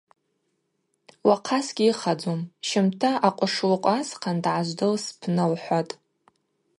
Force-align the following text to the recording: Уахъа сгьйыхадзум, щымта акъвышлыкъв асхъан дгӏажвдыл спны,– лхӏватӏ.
Уахъа 1.27 1.59
сгьйыхадзум, 1.65 2.41
щымта 2.67 3.11
акъвышлыкъв 3.27 3.91
асхъан 3.99 4.37
дгӏажвдыл 4.43 4.93
спны,– 5.05 5.43
лхӏватӏ. 5.53 5.93